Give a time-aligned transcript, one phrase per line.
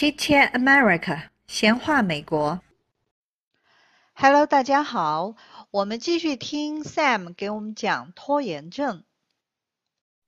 [0.00, 2.58] Chit Chat America，闲话美国。
[4.14, 5.36] Hello，大家好，
[5.70, 9.04] 我们继续听 Sam 给我们讲拖延症。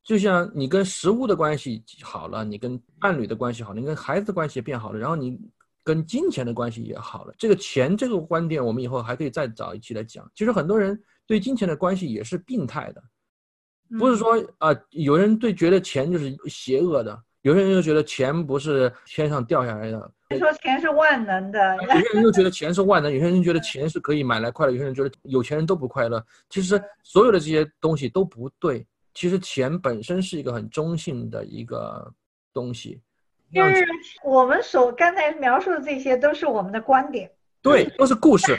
[0.04, 5.40] 就像你跟食物的关系好了，你跟伴侣的关系好了，你跟孩子的关系也变好了，然后你
[5.82, 7.34] 跟金钱的关系也好了。
[7.38, 10.30] 这个钱这个观点，我们以后还可以再找一期来讲。
[10.34, 13.02] 其实很多人对金钱的关系也是病态的，
[13.98, 26.24] 不是说啊、呃有人对觉得钱就是邪恶的，有些人就觉得钱不是天上掉下来的，说钱是万能的，有些人又觉得钱是万能，有些人觉得钱是可以买来快乐，有些人觉得有钱人都不快乐。
[26.48, 28.86] 其实所有的这些东西都不对。
[29.14, 32.10] 其实钱本身是一个很中性的一个
[32.54, 32.98] 东西，
[33.52, 33.86] 就是
[34.24, 38.56] 我们所刚才描述的这些都是我们的观点，对，都是故事，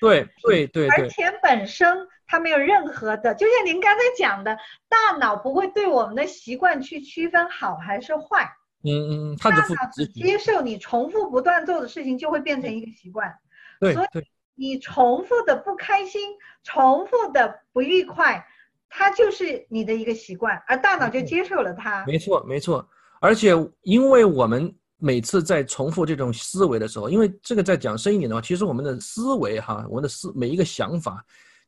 [0.00, 1.04] 对对对对。
[1.04, 4.56] 而钱本身它没有任何的，就像您刚才讲的，
[4.88, 8.48] 大脑不会对我们的习惯去区分好还是坏，
[8.84, 13.32] 嗯嗯嗯，它只负大脑只接受你重复不断做的事情就会变成一个习惯，
[13.80, 14.06] 对所以
[14.54, 16.20] 你重复的不开心，
[16.62, 18.46] 重复的不愉快。
[18.88, 22.04] 它就是你的一个习惯，而大脑就接受了它。
[22.06, 22.88] 没错没错。
[23.20, 31.22] 而且因为我们每次在重复这种思维的时候，因为这个在讲深一点的话，其实我们的思维哈，我们的思每一个想法，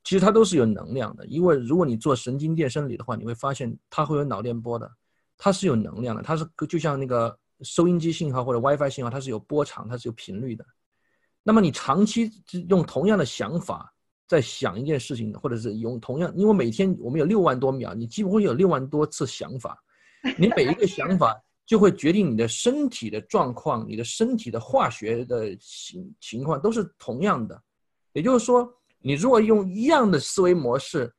[0.08, 1.26] 其实它都是有能量的。
[1.26, 4.90] 因为如果你做神经电生理的话，你会发现它会有脑电波的，
[5.36, 10.64] 它是有能量的，它是就像那个收音机信号或者 WiFi 信号，它是有波长，它是有频率的。
[11.42, 12.30] 那么你长期
[12.70, 13.92] 用同样的想法。
[14.26, 19.82] 在想一件事情，或者是用同样，因为每天我们有六万多秒，你几乎会有六万多次想法，
[20.36, 27.58] 你每一个想法就会决定你的身体的状况，你的身体的化学的情情况都是同样的。
[28.12, 28.70] 也就是说，
[29.00, 31.12] 你如果用一样的思维模式，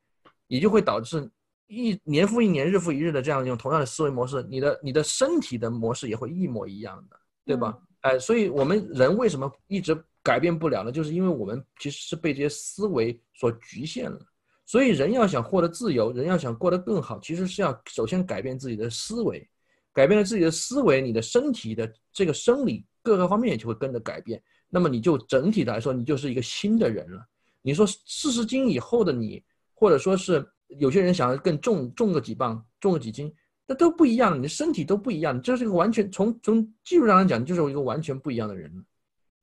[0.46, 1.30] 也就会导致
[1.66, 7.78] 一年复一年、日复一日的这样用同样的思维模式，你的你的身体的模式也会一模一样的，对吧？
[8.00, 10.90] 哎、所以我们人为什么一直改变不了呢？
[10.90, 14.18] 就是因为我们其实是被这些思维所局限了。
[14.66, 19.48] 所以人要想获得自由，人要想过得更好，其实是要首先改变自己的思维，
[19.92, 24.42] 改变了自己的思维，你的身体的这个生理各个方面也就会跟着改变。
[24.68, 27.26] 那么你就整体来说，你就是一个新的人了。
[27.62, 29.42] 你说四十斤以后的你，
[29.74, 30.46] 或者说是
[30.78, 33.32] 有些人想要更重重个几磅，重个几斤。
[33.66, 38.84] 那都不一样，你的身体都不一样，这是一个完全从从技术上来讲，就是一个完全不一样的人，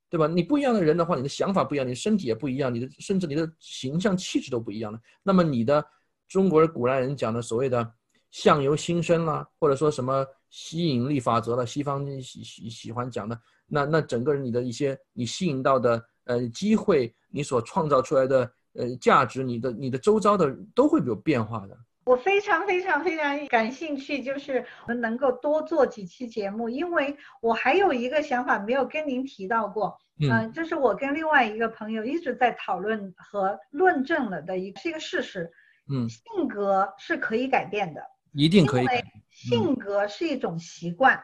[0.09, 0.27] 对吧？
[0.27, 4.99] 你不一样的人的话，你的想法不一样，你的身体也不一样，你的甚至你的形象气质都不一样了。
[5.23, 5.81] 那么你的
[6.27, 7.89] 中国古代人讲的所谓的
[8.29, 21.77] 相由心生啦，或者说什么吸引力法则了，西方喜喜喜欢讲的，那那整个人你的一些你吸引到的呃机会，你所创造出来的呃价值，你的你的周遭的都会有变化的。
[22.05, 35.51] 我非常非常非常感兴趣，就是我们能够多做几期节目，因为我还有一个想法没有跟您提到过，嗯、呃，这是我跟另外一个朋友一直在讨论和论证了的一个是一个事实，
[35.89, 38.01] 嗯，性格是可以改变的，
[38.31, 41.21] 一定可以因为性格是一种习惯，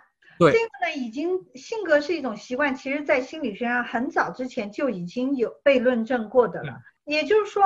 [0.51, 7.63] 对，这个呢已经性格是一种习惯，其实在心理学上很早之前就已经有被论证过的了，也就是说，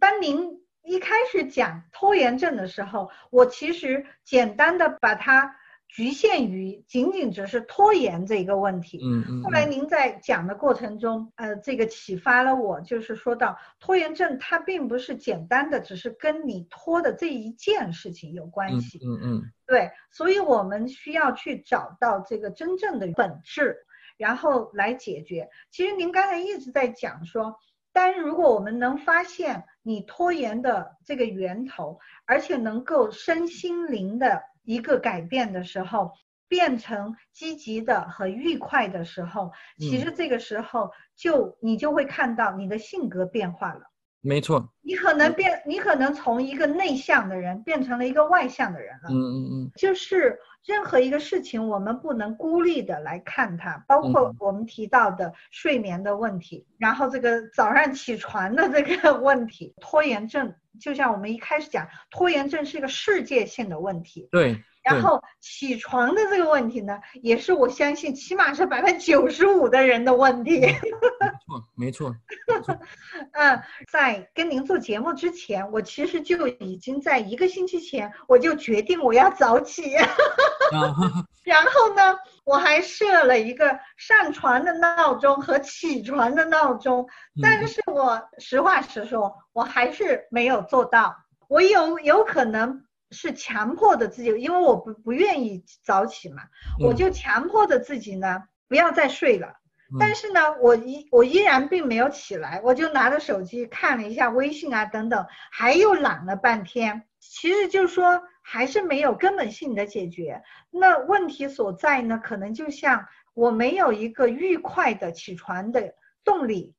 [0.00, 0.60] 当您。
[0.82, 5.54] 一开始讲拖延症的时候，我其实简单的把它
[5.92, 9.00] 局限于仅仅只是拖延这一个问题。
[9.02, 9.42] 嗯嗯。
[9.42, 19.00] 后来您在讲的过程中，呃，这个启发了我，就是说到拖延症它并不是简单的只是跟你拖的这一件事情有关系。
[19.04, 19.42] 嗯嗯。
[19.66, 23.76] 对，所以我们需要去找到这个真正的本质，
[24.16, 25.48] 然后来解决。
[25.70, 27.56] 其实您刚才一直在讲说。
[27.92, 34.40] 但如果我们能发现你拖延的这个源头，而且能够身心灵的
[34.72, 36.12] 一个改变的时候，
[36.46, 43.89] 变成积极的和愉快的时候，其实这个时候就你就会看到你的性格变化了。
[44.22, 49.08] 没错，你可能变，你可能从一个内向的人变成了一个外向的人了。
[49.08, 64.28] 嗯嗯嗯，就是任何一个事情，我们不能孤立的来看它，包括我们提到的睡眠的问题，然后这个早上起床的这个问题，拖延症，就像我们一开始讲，拖延症是一个世界性的问题。
[64.30, 64.62] 对。
[64.82, 70.60] 然后起床的这个问题呢，也是我相信起码是百分之九十五的人的问题。
[71.76, 72.14] 没错，
[72.48, 72.78] 没错。
[73.32, 79.92] 嗯，在跟您做节目之前，我其实就已经在一个星期前我就决定我要早起。
[81.44, 87.06] 然后呢，我还设了一个上床的闹钟和起床的闹钟，
[87.42, 91.16] 但是我实话实说，我还是没有做到。
[91.48, 92.86] 我有有可能。
[93.10, 96.42] 是强迫的自己，因为我不不愿意早起嘛，
[96.80, 99.56] 嗯我就强迫的自己呢，不要再睡了。
[99.98, 107.08] 但是呢，我依我依然并没有起来，我就拿着手机看了一下微信啊等等，还又懒了半天。
[107.18, 110.42] 其实就是说，还是没有根本性的解决。
[110.70, 113.04] 那问题所在呢，可能就像
[113.34, 116.74] 我没有一个愉快的起床的动力。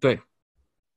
[0.00, 0.20] 对，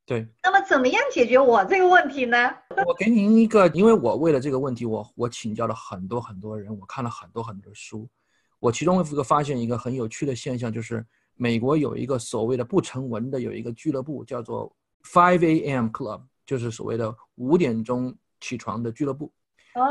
[0.07, 0.25] 对。
[0.42, 2.38] 那么怎么样解决我这个问题呢？
[2.88, 8.07] 我给您一个，因为我为了这个问题，我我请教了很多很多人，我看了很多很多书。
[8.59, 11.06] 我其中一个发现一个很有趣的现象，就是
[11.36, 14.74] 美国有一个所谓的不成文的有一个俱乐部，叫做
[15.04, 15.88] Five A.M.
[15.89, 19.31] Club，就是所谓的五点钟起床的俱乐部。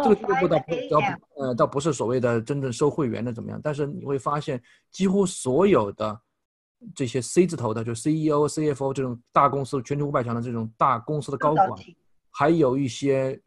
[0.02, 4.60] 这个俱乐部倒不倒不呃倒不是所谓的真正收会员的怎么样，但是你会发现
[4.90, 6.20] 几乎所有的
[6.94, 11.70] 这些 C 字头的，就 CEO、CFO 这种大公司全球五百强的这种大公司的高管，
[12.30, 13.40] 还有一些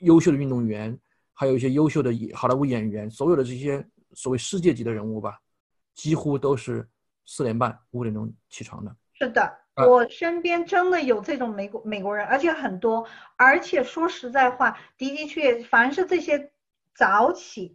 [0.00, 0.98] 优秀的运动员，
[1.32, 3.84] 还有一些优秀的好莱坞演员，所有的这些。
[4.16, 5.40] 所谓世界级的人物吧，
[5.92, 6.88] 几乎都是
[7.26, 8.96] 四点半、五点钟起床的。
[9.14, 13.04] 是的，我身边真的有这种美国美国人，而且很多。
[13.34, 16.52] 而且说实在话，的的确，凡是这些
[16.94, 17.74] 早起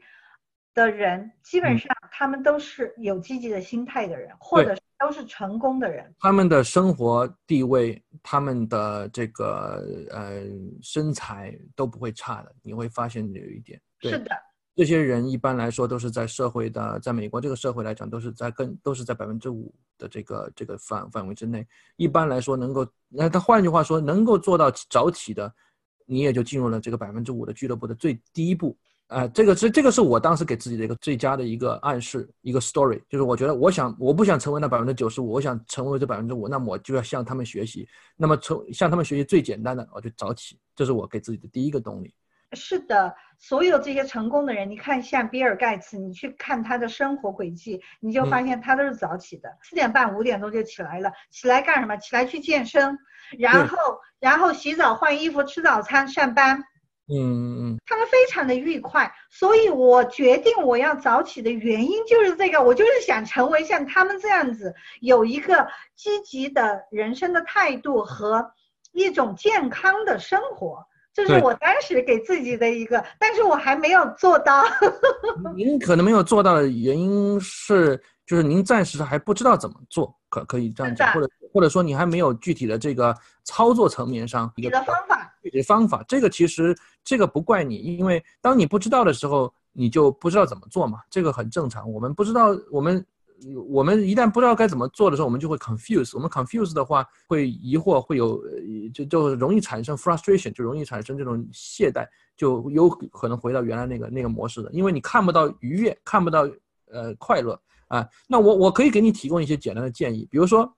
[0.74, 6.14] 的人，基本上他们都是有积极的心态的人，或者都是成功的人。
[6.20, 10.44] 他们的生活地位、他们的这个呃
[10.82, 12.54] 身材都不会差的。
[12.62, 14.32] 你会发现有一点，是的。
[14.76, 21.68] 这些人一般来说都是在社会的，在美国这个社会来讲，都是在更都是在百分之五的这个这个范范围之内。
[21.98, 25.54] 一般来说，能够那他换句话说，能够做到早起的，
[26.06, 28.56] 你也就进入了这个百分之五的俱乐部的最低一
[29.10, 29.16] 步。
[29.16, 37.88] 啊，这个是这个是我当时给自己的一个最佳的一个暗示，一个 story，就是我觉得我想我不想成为那百分之九十五，我想成为这百分之五，那么我就要向他们学习。
[38.16, 42.14] 那么从向他们学习最简单的，我就早起，这是我给自己的第一个动力。
[42.54, 51.12] 是的，所有这些成功的人，你看像比尔盖茨，你去看他的生活轨迹，你就发现他都是早起的，四点半、五点钟就起来了。
[51.30, 51.96] 起来干什么？
[51.98, 52.98] 起来去健身，
[53.38, 53.78] 然后
[54.20, 56.64] 然后洗澡、换衣服、吃早餐、上班。
[57.12, 57.78] 嗯嗯嗯。
[57.86, 68.52] 他们非常的愉快，所以我决定我要早起的原因就是这个，我就是想成为像他们这样子，有一个积极的人生的态度和
[68.94, 70.86] 一种健康的生活。
[71.12, 74.64] 这是我当时给自己的一个，但是我还没有做到。
[75.56, 83.14] 您可能没有做到的原因是，就是您暂时还不知道怎么做，可可以这样讲，或者或者说你还没有具体的这个
[83.44, 85.19] 操作层面上一个方法，
[85.64, 86.04] 方法。
[86.08, 91.92] 这个其实这个不怪你，因为当你不知道的时候，你就不知道怎么做嘛，这个很正常。
[91.92, 93.06] 我们不知道我们。
[93.70, 96.12] 我们一旦不知道该怎么做的时候，我们就会 confuse。
[96.14, 98.38] 我们 confuse 的话，会疑惑，会有
[98.94, 102.06] 就就容易产生 frustration，就容易产生这种懈怠，
[102.36, 104.70] 就有可能回到原来那个那个模式的。
[104.74, 106.42] 因为你看不到愉悦，看不到
[106.92, 107.58] 呃快乐
[107.88, 108.06] 啊。
[108.28, 110.70] 那我我可以给你提供一些简单的建议，比如说，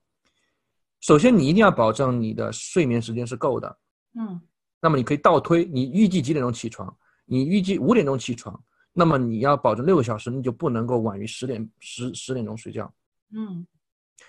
[1.00, 3.76] 首先你一定要保证你的睡眠时间是够的。
[4.14, 4.40] 嗯。
[4.82, 6.94] 那么你可以倒推，你预计几点钟起床？
[7.26, 8.62] 你预计五点钟起床。
[8.94, 12.94] 那么你要保证六个小时，你就不能够晚于十点十十点钟睡觉。
[13.34, 13.66] 嗯，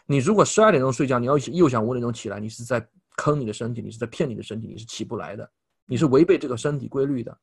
[0.06, 5.50] 你如果十二点钟睡觉，你要又想五点钟起来，你是在坑你的身体，你是在骗你的身体，你是起不来的，
[5.86, 7.36] 你是违背这个身体规律的。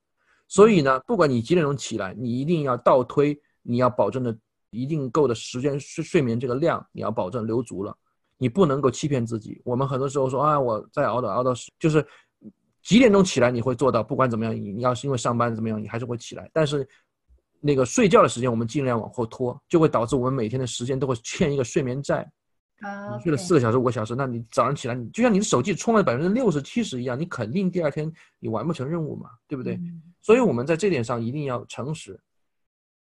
[0.47, 4.35] 所以呢，不管你几点钟起来，你一定要倒推，你要保证的
[4.71, 7.93] 一定够的时间睡睡眠这个量，你要保证留足了，
[8.37, 9.61] 你不能够欺骗自己。
[9.65, 12.05] 我们很多时候说啊，我再熬到熬到就是
[12.89, 16.87] 几点钟起来，你会做到，不管怎么样，你你要是因为上班怎么样，你还是会起来，但是。
[17.61, 22.25] 那个睡觉的时间，我们尽量往后拖，就会导致我们每天的时间都会欠一个睡眠债。
[22.79, 29.77] 啊，你睡了四个小时、五个小时，那你早上起来，你就像你的手机充了百分之六十、七十一样，你肯定第二天你完不成任务嘛，对不对？
[30.21, 32.17] 所以我们在这点上一定要诚实。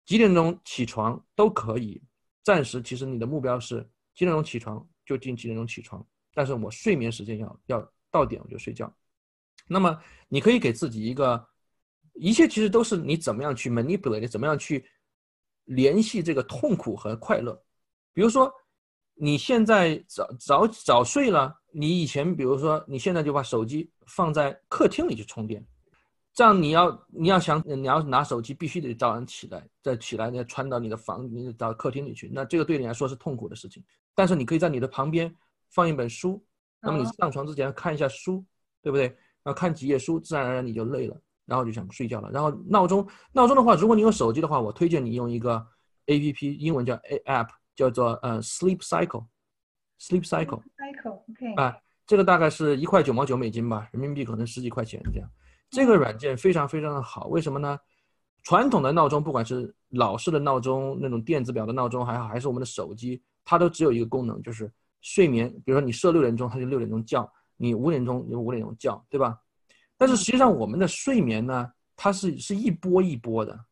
[0.04, 2.02] 几点钟起床都可以，
[2.42, 8.92] 暂时其实你的目标是几点钟起床就定几点钟起床，但是我睡眠时间要要到点我就睡觉。
[9.70, 9.96] 那么
[10.28, 11.48] 你可以给自己一个。
[12.14, 14.84] 一切其实都是你怎么样去 manipulate，怎么样去
[15.64, 17.58] 联系这个痛苦和快乐。
[18.12, 18.52] 比如说，
[19.14, 25.64] 你现在早早早睡了，你以前比如说你现在就把手机放在客厅里去充电，
[26.34, 33.82] 这样你要你要想你要拿手机，必须得早上起来，再起来再穿到你的房你到客厅里去，那这个对你来说是痛苦的事情。
[34.14, 35.34] 但是你可以在你的旁边
[35.70, 36.44] 放一本书，
[36.82, 38.44] 那么你上床之前看一下书，
[38.82, 39.16] 对不对？
[39.42, 41.16] 然后看几页书，自然而然你就累了。
[41.46, 42.30] 然后就想睡觉了。
[42.30, 45.66] 然后闹钟，闹钟的话，如果你有手机的话，我推荐你用一个
[46.06, 50.62] A P P，英文叫 A App，叫做呃 Sleep Cycle，Sleep Cycle。
[50.78, 51.54] Cycle，OK。
[51.56, 55.28] 啊，这个大概是一块九毛九美金吧，人民币可能十几块钱这样。
[55.70, 57.76] 这个软件非常非常的好，为什么呢？
[58.44, 65.50] 传统的闹钟，不管是老式的闹钟，那种电子表的闹钟，还好，还是我们的手机，它都只有一个功能，就是睡眠。
[65.64, 67.24] 比如说你设六点钟，它就六点钟叫；
[67.62, 69.38] 你五点钟你五点钟叫，对吧？
[69.98, 73.66] 但是实际上我们的睡眠呢，它是是一波一波的。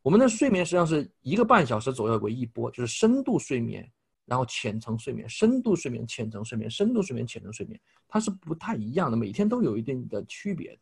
[0.00, 3.84] 我们的睡眠实际上是一个半小时左右为一波，就是深度睡眠，
[4.26, 10.78] 然后浅层睡眠，深度睡眠，浅层睡眠，深度睡眠，浅层睡眠，它是不太一样的，每天都有一定的区别。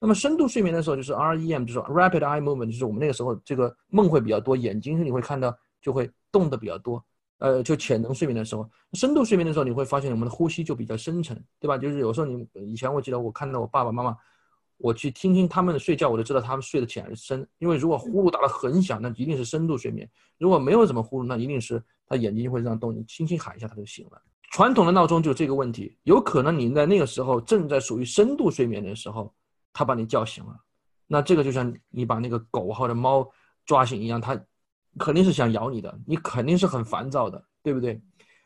[0.00, 7.04] 那么深度睡眠的时候，就是 REM，就是 Rapid Eye Movement，就是我们那个时候这个梦会比较多，眼睛你会看到就会动的比较多。
[7.38, 11.78] 呃，就浅层睡眠的时候，深度睡眠的时候，你会发现我们的呼吸就比较深沉，对吧？
[11.78, 14.16] 就是有时候你以前我记得我看到我爸爸妈妈。
[14.80, 17.44] 我去听听他们的睡觉，我就知道他们睡得浅还是深。
[17.58, 20.06] 因为如果呼噜打得很响，那一定是深度睡眠；
[20.38, 24.22] 如果没有怎么呼噜，那一定是他眼睛就会这样动，你轻轻喊一下他就醒了。
[24.52, 29.34] 传统的闹钟就这个问题，有可能你在那个时候正在属于深度睡眠的时候，
[29.72, 30.56] 他把你叫醒了，
[31.08, 33.28] 那这个就像你把那个狗或者猫
[33.66, 34.40] 抓醒一样，它
[34.98, 37.98] 肯定是想咬你的，你肯定是很烦躁的，对不对？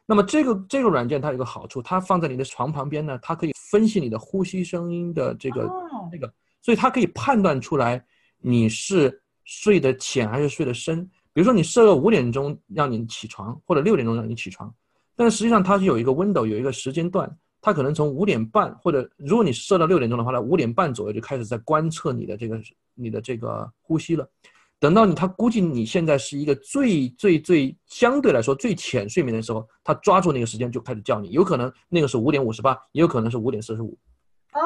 [0.04, 5.70] 那么这个这个软件它有个好处，它放在你的床旁边呢，它可以分析你的呼吸声音的这个
[6.10, 8.04] 这个，所以它可以判断出来
[8.38, 11.08] 你是睡得浅还是睡得深。
[11.32, 14.72] 比如说你设个五点钟让你起床，或者六点钟让你起床，
[15.16, 22.60] 但是实际上它是有一个 window 有一个时间段，它可能从五点半或者如果你设到六点钟的话，它五点半左右就开始在观测你的这个
[22.94, 24.28] 你的这个呼吸了。
[24.82, 33.96] 等到你，他估计你现在是一个最最最相对来说最浅睡眠的时候，他抓住那个时间就开始叫你，有可能那个是五点五十八，也有可能是五点四十五。
[34.54, 34.60] 哦，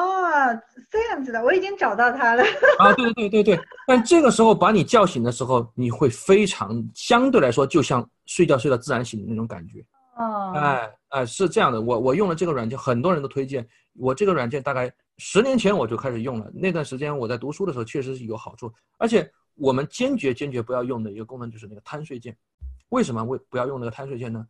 [0.89, 2.41] 这样子的，我已经找到他了。
[2.81, 3.59] 啊，对对对对对。
[3.85, 9.85] 但这个时候把你叫醒的时候，你会非常相对来说就像睡觉睡到自然醒的那种感觉。
[10.17, 10.51] 哦。
[10.55, 19.31] 哎哎，是这样的，我我用了这个软件，很多人都推荐我这个软件，大概十年前我就开始用了，那段时间我在读书的时候确实是有好处，而且。
[19.57, 22.37] 我们坚决坚决不要用的一个功能就是那个贪睡键，
[22.89, 24.47] 为什么为不要用那个贪睡键呢？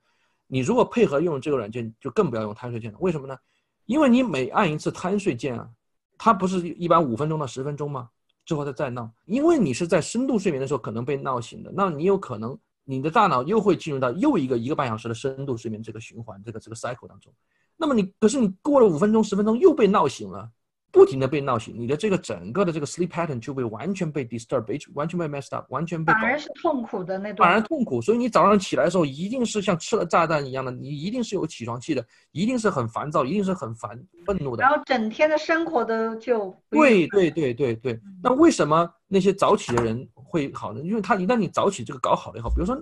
[0.47, 2.97] 你如果配合用这个软件，就更不要用贪睡键了。
[2.99, 3.37] 为什么呢？
[3.85, 5.69] 因为你每按一次贪睡键啊，
[6.17, 8.09] 它不是一般五分钟到十分钟吗？
[8.45, 17.33] 之后它再闹，因为你是在深度睡眠的时候可能被闹醒的，那你有可能你的大脑又会进入到又一个一个半小时的深度睡眠这个循环这个这个 cycle 当中，
[17.75, 20.49] 那么你可是你过了五分钟十分钟又被闹醒了。
[20.97, 28.01] 不停的被闹醒，你的这个整个的这个 sleep pattern 就被完全被 disturb，完全被 messed up，完全被反而是痛苦的那反而痛苦。
[28.01, 34.63] 所以你早上起来的时候，一定是像吃了炸弹一样的，你一定是有起床气的，一定是很烦躁，一定是很烦愤怒的。
[34.63, 37.99] 然后整天的生活都就对对对对对。
[38.23, 40.81] 那为什么那些早起的人会好呢？
[40.81, 42.75] 因为他一旦你早起这个搞好了以后，比如说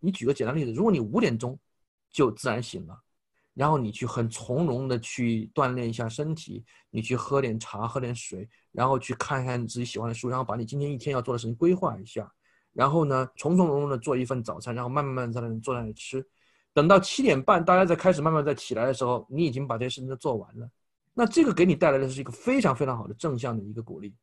[0.00, 1.58] 你举个简单例子，如果你五点钟
[2.10, 2.98] 就自然醒了。
[3.54, 12.32] 然后你去很从容的去锻炼一下身体，你去喝点茶，喝点水，然后去看一看你自己喜欢的书，然后把你今天一天要做的事情规划一下，
[12.72, 16.26] 然后呢，从从容容的做一份早餐，然后慢慢慢在那里坐那里吃，
[16.72, 20.68] 等到七点半大家再开始慢慢再起来的时候，你已经把这些事情都做完了，
[21.12, 24.14] 那这个给你带来的是一个非常非常好的正向的一个鼓励。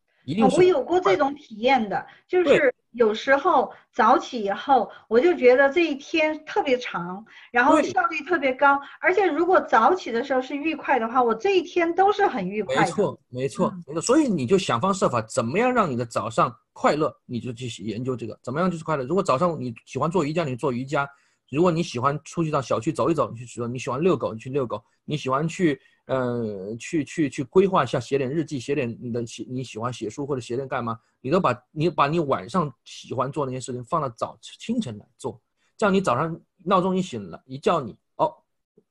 [0.55, 12.81] 我有过这种体验的，就是有时候早起以后，我就觉得这一天特别长，然后效率特别高，而且如果早起的时候是愉快的话，我这一天都是很愉快的。
[12.81, 14.01] 没错，没错，没错。
[14.01, 19.03] 所以你就想方设法，怎么样让你的早上快乐，你就去研究这个，怎么样就是快乐。
[19.05, 21.05] 如果早上你喜欢做瑜伽，你做瑜伽；
[21.49, 25.79] 如果你喜欢出去到小区走一走，你去说你喜欢遛狗，你去遛狗；你喜欢去。
[26.09, 35.39] 呃，去去去规划一下，写点日记，写点你的写你喜欢写书或者写点干嘛，你都把你把你晚上喜欢做那些事情放到早清晨来做，
[35.77, 36.35] 这样你早上
[36.65, 38.33] 闹钟一醒了，一叫你哦，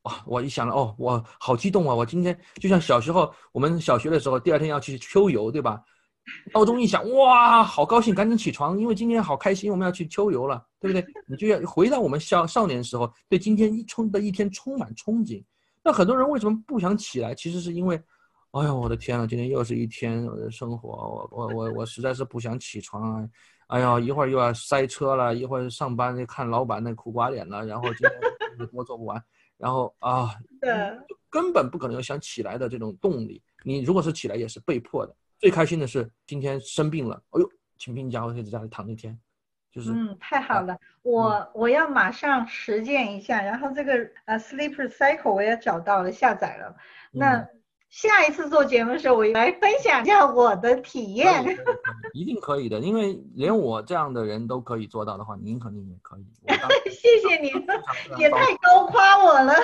[0.03, 5.83] 哇，我一想了哦，我好激动啊，我今天就像小时候我们小学的时候，第二天要去秋游，对吧？
[6.55, 11.05] 闹钟一响，哇，好高兴，赶紧起床，因为今天好开心，我们要去秋游了，对不对？
[11.27, 15.43] 你就要回到我们少少年的时候，对今天一充的一天充满憧憬。
[15.89, 17.35] 那很多人为什么不想起来？
[17.35, 17.97] 其实是因为，
[18.51, 23.29] 哎呀，我的天呐，今天又是一天我的生活，我我我我实在是不想起床啊！
[23.69, 29.19] 哎呀，一会儿又要塞车了，一会儿上班就看老板那苦瓜脸了，然后今天我做不完，
[29.57, 30.29] 然后啊，
[31.31, 33.43] 根本不可能有想起来的这种动力。
[33.65, 35.17] 你如果是起来，也是被迫的。
[35.39, 39.19] 最开心的是今天生病了，哎呦，请病假，我可以在家里躺一天。
[39.87, 46.75] 嗯，太好了，我我要马上实践一下，然后这个呃 Sleep Cycle 我也找到了，下载了。
[47.13, 47.47] 那
[47.89, 51.43] 下一次做节目的时候，我来分享一下我的体验。
[52.13, 56.27] 一定可以的，因为连我这样的人都可以做到的话，您肯定也可以。
[56.91, 57.53] 谢谢您，
[58.19, 59.55] 也太高夸我了。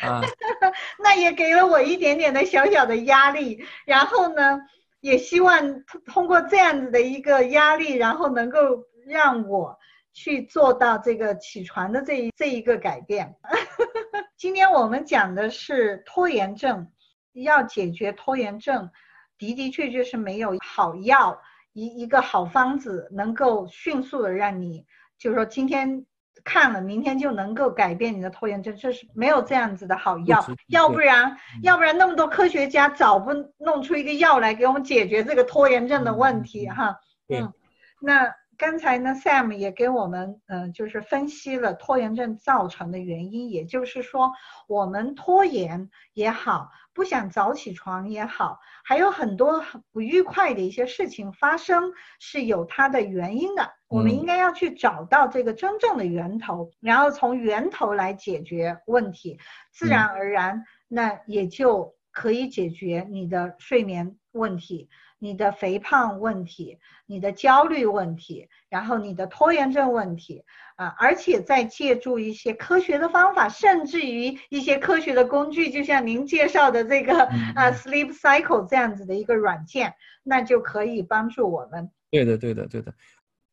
[1.02, 3.64] 那也给了我一点点的小小的压力。
[3.84, 4.60] 然后呢？
[5.00, 8.58] 也希望通过这样子的一个压力，然后能够
[9.06, 9.78] 让我
[10.12, 13.34] 去做到这个起床的这一这一个改变。
[14.36, 16.86] 今天我们讲的是拖延症，
[17.32, 18.90] 要解决拖延症，
[19.38, 21.40] 的的确确是没有好药
[21.72, 24.84] 一一个好方子能够迅速的让你，
[25.18, 26.04] 就是说今天
[26.44, 36.98] 看了，明天就能够改变你的拖延症，这是没有这样子的好药，要不然要不然那么多科学家早不弄出一个药来给我们解决这个拖延症的问题哈。
[37.28, 37.52] 嗯，
[38.00, 38.32] 那。
[38.58, 44.32] 刚才呢，Sam 也给我们，嗯，就是分析了拖延症造成的原因，也就是说，
[44.66, 49.62] 我们拖延也好，不想早起床也好，还有很多
[49.92, 53.70] 不愉快的一些事情发生，是有它的原因的。
[53.86, 59.38] 我们应该要去找到这个真正的源头，然后从源头来解决问题，
[59.70, 64.88] 自然而然，那也就可以解决你的睡眠问题。
[65.18, 70.44] 你的肥胖问题，你的焦虑问题，然后你的拖延症问题
[70.76, 81.90] 啊，而且再借助一些科学的方法，甚至于一些科学的工具，就像您介绍的这个啊，Sleep Cycle 这样子的一个软件，那就可以帮助我们。
[82.10, 82.94] 对的，对的，对的。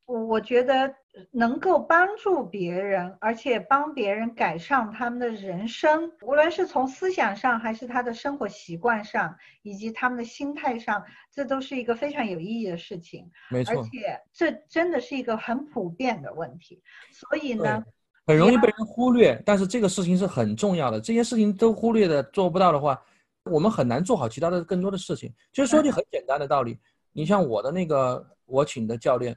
[0.06, 0.94] 我我觉得
[1.32, 13.28] 能够帮助别人，而且帮别人改善他们的人生，无论是从思想上，还是他的生活习惯上，以及他们的心态上，这都是一个非常有意义的事情。
[13.50, 16.80] 没错，而且这真的是一个很普遍的问题，
[17.12, 17.84] 所以呢，
[18.28, 19.42] 很容易被人忽略。
[19.44, 23.02] 但是这个事情是很重要的，这些事情都忽略的做不到的话，
[23.46, 25.34] 我们很难做好其他的更多的事情。
[25.52, 26.78] 就是说句很简单的道理，
[27.12, 29.36] 你像我的那个我请的教练。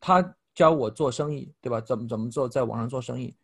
[0.00, 1.80] 他教我做生意，对吧？
[1.80, 3.36] 怎么怎么做，在网上做生意，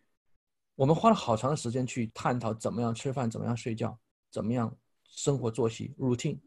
[0.74, 3.96] 我们花了好长的时间去探讨怎么样吃饭，怎么样睡觉，
[4.30, 6.38] 怎么样生活作息 routine。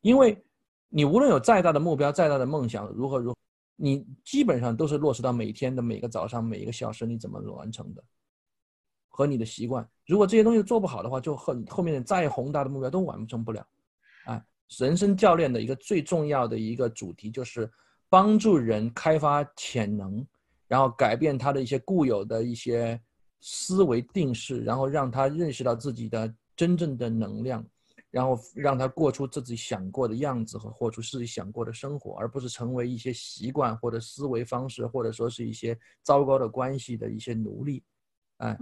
[0.00, 0.42] 因为
[0.88, 3.36] 你无论有再大的目标，再大的梦想，如何如，
[3.76, 8.02] 你基本上都是落实到每天的每个早上每一个小时你怎么完成的，
[9.08, 9.88] 和你的习惯。
[10.06, 13.64] 如果这些东西做不好的话，就很后面的再宏大的目标都完成不了。
[14.24, 14.42] 哎，
[14.78, 17.70] 人生教练的一个最重要的一个主题就是。
[18.10, 20.26] 帮助人开发潜能，
[20.66, 23.00] 然后改变他的一些固有的一些
[23.40, 27.64] 思维定式，然后让他认识到自己的真正的能量，
[28.10, 37.80] 然后让他过出自己想过的样子和活出自己想过的生活，而不是成为一些习惯或者思维方式，或者说是一些糟糕的关系的一些奴隶。
[38.38, 38.58] 哎，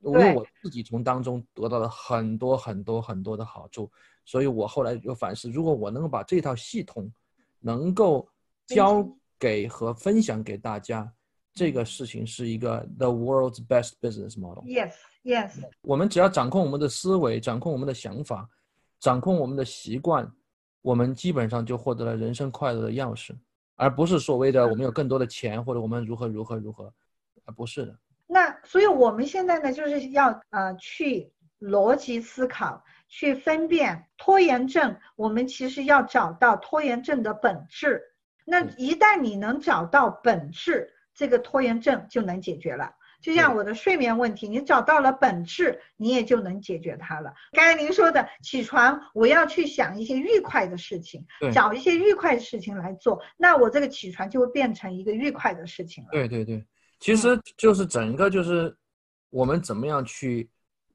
[0.00, 3.90] 因为我自己从当中得到了很多很多很多的好处，
[4.26, 7.10] 所以我后来就反思，如果我能够把这套系统
[7.58, 8.28] 能够。
[8.74, 9.06] 交
[9.38, 11.10] 给和分享给大家，
[11.54, 14.64] 这个事情是一个 the world's best business model。
[14.64, 15.52] Yes, yes。
[15.82, 18.48] 我们只要掌控我们的思维，掌控我们的想法，
[19.00, 20.30] 掌控我们的习惯，
[20.80, 23.34] 我们基本上就获得了人生快乐的钥匙，
[23.76, 26.92] 而不是所谓的我们有更多的钱或者我们如何如何如何，
[27.44, 27.98] 而不是的。
[28.26, 31.30] 那所以我们现在呢，就是要呃去
[31.60, 34.96] 逻辑思考，去分辨拖延症。
[35.16, 38.02] 我们其实要找到拖延症的本质。
[38.44, 42.94] 那一旦你能找到本质，这个拖延症就能解决了。
[43.20, 47.32] 就像我的睡眠问题，你找到了本质，你也就能解决它了。
[47.52, 51.24] 刚才您说的起床，我要去想一些愉快的事情，
[51.54, 56.10] 找一些愉快的事情来做，那我这个起床就会变成一个愉快的事情了。
[56.10, 56.66] 对对对，
[56.98, 58.76] 其实就是整个就是
[59.30, 60.50] 我们怎么样去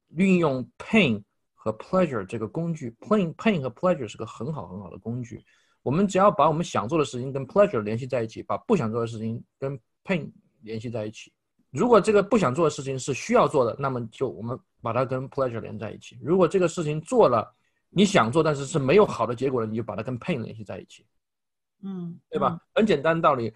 [0.09, 1.23] 运用 pain
[1.55, 5.41] 和 pleasure 这个工具，pain pain 和 pleasure 是个很好很好的工具。
[5.87, 11.31] 我们只要把我们想做的事情跟 pleasure 联系在一起，把不想做的事情跟 pain 联系在一起。
[11.69, 16.19] 如果这个不想做的事情是需要做的，那么就我们把它跟 pleasure 连在一起。
[16.21, 17.55] 如果这个事情做了，
[17.89, 21.05] 你想做但是是没有好的结果的，你就把它跟 pain 联系在一起。
[21.83, 22.59] 嗯，对吧？
[22.75, 23.53] 很简单的道理，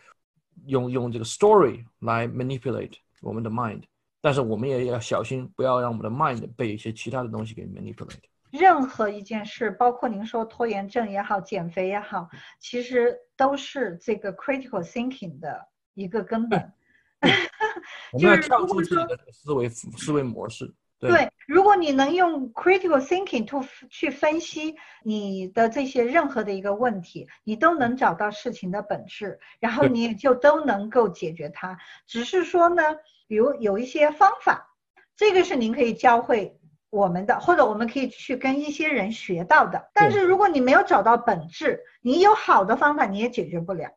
[0.68, 3.82] 用用这个 story 来 manipulate 我们的 mind，
[4.22, 8.24] 但是我们也要小心，不要让我们的 mind 被一些其他的东西给 manipulate。
[8.52, 16.74] 任何一件事，包括您说拖延症也好，减肥也好，其实都是这个 critical thinking 的一个根本。
[18.12, 20.74] 我们要跳出自己的思维思维模式。
[21.00, 31.76] 对，如果你能用 critical thinking to 去分析你的这些任何的一个问题，你都能找到事情的本质，然后你也就都能够解决它。
[32.06, 32.84] 只是说呢，
[33.28, 34.76] 比如有一些方法，
[35.16, 36.56] 这个是您可以教会。
[36.92, 43.90] 我们的或者我们可以去跟一些人学到的，但是如果你没有找到本质，你有好的方法你也解决不了。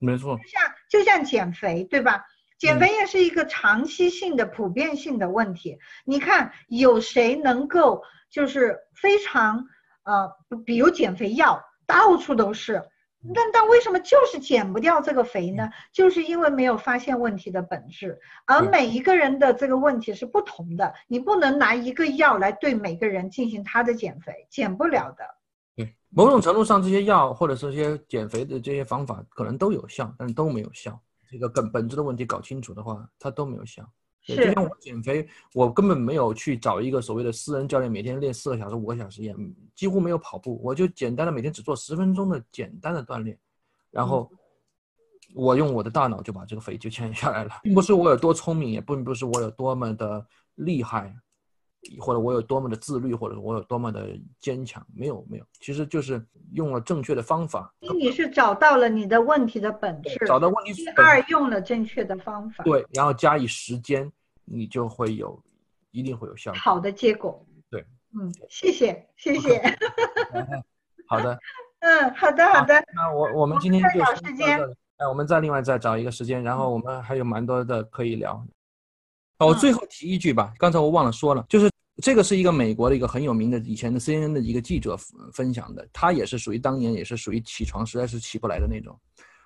[0.00, 2.24] 没错，就像就像减肥，对吧？
[2.58, 5.78] 减肥也是一个长期性的、普遍性的问题。
[6.04, 9.66] 你看有谁能够就是非常
[10.02, 10.32] 呃，
[10.64, 12.82] 比如减肥药到处都是。
[13.34, 15.68] 但但为什么就是减不掉这个肥呢？
[15.92, 25.24] 就是因为没有发现问题的本质，而每一个人的这个问题是不同的，你不能拿一个药来对每个人进行他的减肥，减不了的。
[25.74, 30.98] 对，某种程度上，这些药或者是这些减肥的这些方法可能都有效，但是都没有效。
[31.30, 33.82] 这个根本质的问题搞清楚的话，它都没有效。
[34.28, 39.36] 对是就像我减肥，我根本没有去找一个所谓的私人教练，每天练四个小时、五个小时一样，
[39.74, 43.38] 几乎没有跑步，我就简单的每天只做十分钟的简单的锻炼，
[43.90, 44.30] 然后
[45.34, 51.14] 我用我的大脑就把这个肥就减下来了，并不是我有多聪明，也并不是我有多么的厉害，
[51.98, 54.08] 或者我有多么的自律，或者我有多么的
[54.40, 64.10] 坚强，没有没有，其实就是用了正确的方法，你是找到了你的问题的本质；找到问题本第二，用了正确的方法，对，然后加以时间，
[64.50, 65.40] 你就会有，
[65.90, 66.58] 一定会有效果。
[66.60, 67.44] 好的结果。
[67.70, 67.84] 对，
[68.18, 69.60] 嗯，谢谢，谢谢。
[71.06, 71.38] 好的，
[71.80, 72.74] 嗯，好的，好的。
[72.94, 74.58] 那我我们今天就时间
[74.96, 78.34] 哎，我们再另外再找一个时间，然后我们还有蛮多的可以聊。
[79.38, 81.70] 哦，我最后提一句吧，刚才我忘了说了，就是
[82.02, 88.98] 这个是一个美国的一个很有名的以前的 CNN 的一个记者分分享的，他也是属于当年也是属于起床实在是起不来的那种。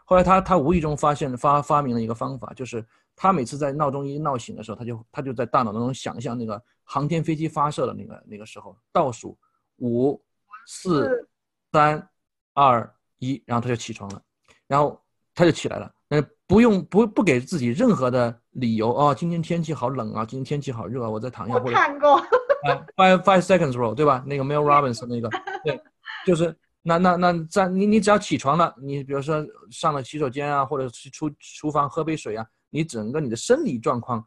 [0.04, 2.84] 后来他他无意中发现发发明了一个方法，就是
[3.22, 9.38] 他每次在闹钟一闹醒的时候，他就他就在大脑当中想象那个航天飞机发射的那个那个时候倒数
[9.76, 10.20] 五
[10.66, 11.24] 四
[11.70, 12.04] 三
[12.52, 14.20] 二一，然后他就起床了，
[14.66, 15.00] 然后
[15.36, 22.26] 他就起来了，那不用不不给自己任何的理由哦，今天天气好冷啊，今天天气好热啊，我再躺一下我或者看过，啊，
[22.98, 24.24] five five seconds rule，对吧？
[24.26, 25.30] 那个 Mel Robbins 那个，
[25.62, 25.80] 对，
[26.26, 34.26] 就是那那那在你你只要起床了，你比如说上了洗手间啊，或者是出厨房喝杯水啊，你整个你的生理状况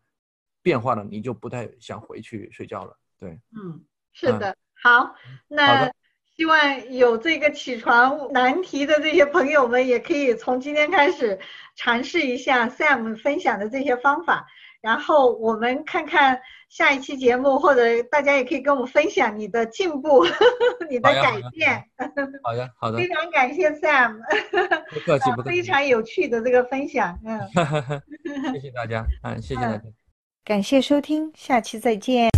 [0.62, 2.96] 变化了，你就不太想回去睡觉了。
[3.20, 4.56] 对，嗯，是的。
[4.84, 5.16] 好，
[5.48, 5.92] 那
[6.36, 11.40] 希望有这个起床难题的这些朋友们，也可以从今天开始
[11.76, 14.46] 尝试一下 Sam 分享的这些方法。
[14.86, 20.24] 然后我们看看下一期节目，或者大家也可以跟我们分享你的进步、
[20.92, 21.84] 你的改变。
[22.44, 24.20] 好的好的非，常感谢 Sam，
[24.94, 27.20] 不客气不客非，常有趣的这个分享。
[27.26, 27.42] 嗯，
[28.54, 29.82] 谢谢大家，嗯，谢谢大家。
[30.44, 32.35] 感谢收听，下期再见。